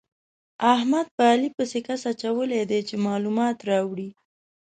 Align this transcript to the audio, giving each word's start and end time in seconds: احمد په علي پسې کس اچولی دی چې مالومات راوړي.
احمد 0.73 1.07
په 1.15 1.23
علي 1.31 1.49
پسې 1.57 1.79
کس 1.87 2.01
اچولی 2.11 2.61
دی 2.71 2.79
چې 2.87 2.95
مالومات 3.07 3.57
راوړي. 3.69 4.09